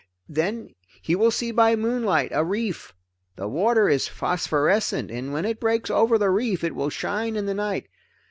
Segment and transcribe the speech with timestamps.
[0.27, 0.73] Then
[1.03, 2.95] he will see by moonlight a reef.
[3.35, 7.45] The water is phosphorescent, and when it breaks over the reef it will shine in
[7.45, 7.85] the night.